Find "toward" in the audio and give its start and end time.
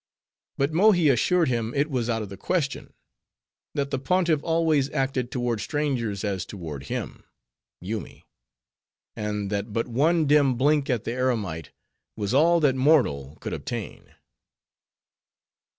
5.29-5.61, 6.43-6.85